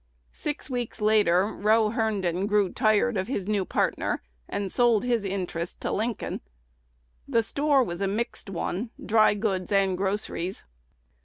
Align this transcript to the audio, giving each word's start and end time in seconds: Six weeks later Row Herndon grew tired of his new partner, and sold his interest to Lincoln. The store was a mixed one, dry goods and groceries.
Six 0.33 0.67
weeks 0.67 0.99
later 0.99 1.43
Row 1.43 1.91
Herndon 1.91 2.47
grew 2.47 2.71
tired 2.73 3.17
of 3.17 3.27
his 3.27 3.47
new 3.47 3.65
partner, 3.65 4.23
and 4.49 4.71
sold 4.71 5.03
his 5.03 5.23
interest 5.23 5.79
to 5.81 5.91
Lincoln. 5.91 6.41
The 7.27 7.43
store 7.43 7.83
was 7.83 8.01
a 8.01 8.07
mixed 8.07 8.49
one, 8.49 8.89
dry 9.05 9.35
goods 9.35 9.71
and 9.71 9.95
groceries. 9.95 10.63